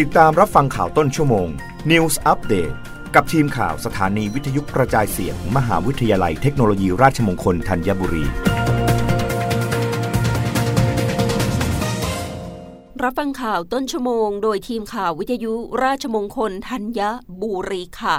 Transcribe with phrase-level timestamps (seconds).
[0.00, 1.48] ติดตามรับฟังข่าวต้นชั่วโมง
[1.90, 2.74] News Update
[3.14, 8.24] กับทีมข่าวสถานีวิทยุกระจายเสียงมหาวิทยาลัยเทคโนโลยีราชมงคลธัญบุรี
[13.02, 17.00] รับฟังข่าวต้นชั่วโมง โดยทีมข่าววิทยุราชมงคลธัญ
[17.42, 18.16] บุรีค่ะ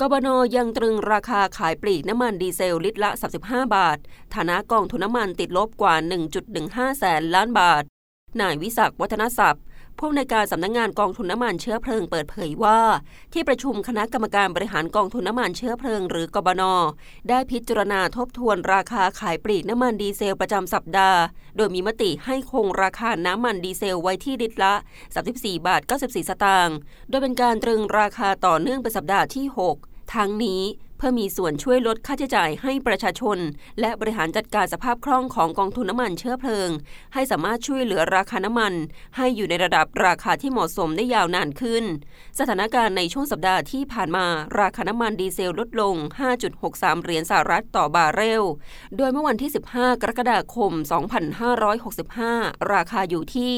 [0.00, 3.10] กบนยังตรึงราคาขายปลีกน้ำมันดีเซลลิตรละ
[3.42, 3.98] 35 บาท
[4.34, 5.94] ฐานะกองทุนน้ำมันติดลบกว่า
[6.46, 7.82] 1.15 แสนล้านบาท
[8.40, 9.64] นายวิศักวัฒนศัพท์
[10.02, 12.80] ผู้ในการสำนักงงานกองทุนน้ำมันเชื้อเพลิงเปิดเผยว่า
[13.32, 16.62] ที่ประชุมคณะกรรมการบริหารกองทุนน้ำมันเชื้อเพลิงหรือกบน
[17.28, 21.20] ได้พิจารณาทบทวนราคาขายปลีกน้ำมันดีเซลประจำสัปดาห์
[21.56, 24.74] โดยมีมติให้คงราคาน้ำมันดีเซลไว้ที่ลิตรละ
[25.20, 26.76] 34 บาท 94 สตางค์
[27.08, 29.46] โดยเป็นการตรึงราคาต่อเนื่องเป็นสัปดาห์ที่
[29.80, 30.62] 6 ทั้งนี้
[30.98, 33.38] เพื่อมีส่วนช่วยลดค่าใช้จ่ายให้ประชาชน
[33.80, 36.70] และบริหารจัดการสภาพคล่องของกองทุนน้ำมันเชื้อเพลิง
[37.14, 38.72] ให้สามารถช่วยเหลือราคาน้ำมัน
[39.16, 41.84] ให้อยู่ในระดับราคาที่เหมาะสมได้ยาวนานขึ้น
[42.38, 44.26] สถานการณ์ในช่วงสัปดาห์ที่ผ่านมา
[44.60, 45.94] ราคาน้ำมันดีเซลลดลง
[46.50, 48.44] 5.63 เหรียญสหรัฐต่อบาร์เรล
[48.96, 50.72] โดยเมื่อวันที่ 15 กรกฎาคม
[51.92, 53.54] 2565 ราคาอยู่ที่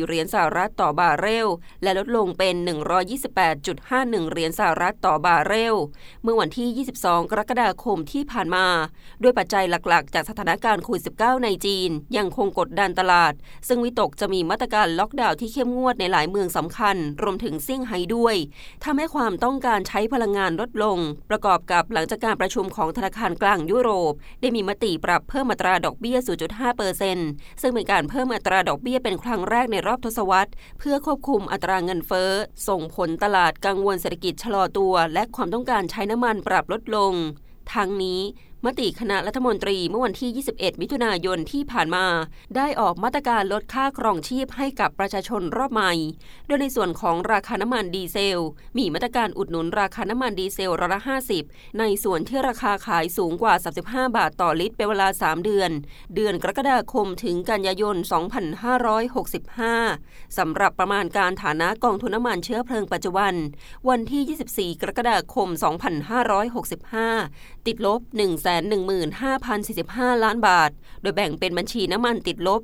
[0.00, 1.48] 134.14 เหรียญสหรัฐต่อบาร์เรล
[1.82, 2.54] และลดลงเป็น
[3.42, 5.76] 128.51 เหรียญสหรัฐต่อบาาเรล
[6.22, 8.66] เมื่อวันที่ 22 กรกฎาคมที่ผ่านมา
[9.22, 13.32] ด้วยปัจจัยหลักๆ จากสถานการณ์โควิด -19 ในจีน ยังคงกดดันตลาด
[13.68, 18.36] ซึ่งวิตกจะมีมาตรการล็อกดาวน์ที่เข้มงวดในหลายเมืองสำคัญ รวมถึงซิ่งไฮ้ด้วย
[18.84, 20.98] ทำให้ความต้องการใช้พลังงานลดลง
[21.30, 27.28] ประกอบกับหลังจากการประชุมของธนาคารกลางยุโรป ได้มีมติปรับเพิ่มอัตราดอกเบี้ย 0.5เปอร์เซ็นต์
[27.60, 32.30] ซึ่งเป็นการเพิ่มอัตราดอกเบี้ยเป็นครั้งแรกในรอบทศวรรษ เพื่อควบคุมอัตราเงินเฟ้อ
[32.68, 37.12] ส่งผลตลาดกังวลเศรษฐกิจชะลอตัวและความต้องการใช้น้ำมันปรับลดลง
[37.74, 38.20] ทั้งนี้
[38.66, 42.06] มติคณะรัฐมนตรีเมื่อวันที่ 21 มิถุนายนที่ผ่านมา
[42.56, 45.92] ได้ออกมาตรการลดค่าครองชีพให้กับประชาชนรอบใหม่
[46.46, 48.42] โดยในส่วนของราคาน้ำมันดีเซล
[48.76, 51.00] มีมาตรการอุดหนุนราคาน้ำมันดีเซลร้อยละ
[51.40, 53.54] 50 ในส่วนที่ราคาขายสูงกว่า
[53.84, 55.70] 35 บาทต่อลิตรเป็นเวลา 3 เดือน
[56.14, 57.96] เดือนกรกฎาคมถึงกันยายน
[59.56, 63.32] 2565 สำหรับประมาณการฐานะกองทุนน้ำมันเชื้อเพลิงปัจจุบัน
[63.88, 65.48] วันที่ 24 กรกฎาคม
[66.32, 70.70] 2565 ติดลบ1 0 0 0 15,045 ล้านบาท
[71.02, 72.60] โดยแบ่งเป็นบัญชีน้ำมันติดลบ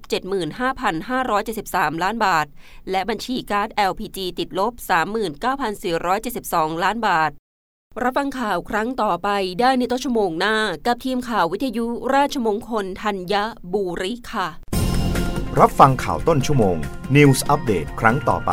[0.81, 2.47] 75,573 ล้านบาท
[2.91, 4.73] และบัญชีก๊าซ LPG ติดลบ
[5.99, 7.31] 39,472 ล้านบาท
[8.03, 9.29] รับฟังข่าวครั้งต่อไป
[9.61, 10.57] ได้ในต้นชั่วโมงหน้า
[10.87, 13.35] กับทีมข่าววิทยุราชมงคลธัญ
[13.73, 14.49] บุรีค่ะ
[15.61, 16.77] รับฟังข่าวต้นชั่วโมง
[17.17, 18.53] News อัปเดตครั้งต่อไป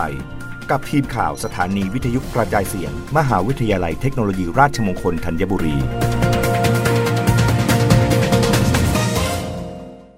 [0.72, 5.75] กับทีมข่าวสถานีวิทยุกระจายเสียง มหาวิทยาลัยเทคโนโลยีราชมงคลธัญบุรี